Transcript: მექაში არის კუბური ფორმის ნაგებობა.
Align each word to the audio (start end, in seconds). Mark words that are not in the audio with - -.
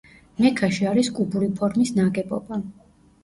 მექაში 0.43 0.87
არის 0.91 1.09
კუბური 1.17 1.49
ფორმის 1.59 1.91
ნაგებობა. 1.99 2.59